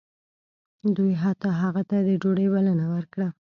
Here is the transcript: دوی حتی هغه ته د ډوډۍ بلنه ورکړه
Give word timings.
دوی 0.95 1.11
حتی 1.23 1.49
هغه 1.61 1.81
ته 1.89 1.97
د 2.07 2.09
ډوډۍ 2.21 2.47
بلنه 2.53 2.85
ورکړه 2.93 3.27